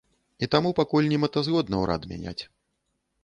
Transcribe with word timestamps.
І 0.45 0.47
таму 0.53 0.69
пакуль 0.79 1.09
немэтазгодна 1.11 1.81
ўрад 1.83 2.07
мяняць. 2.13 2.39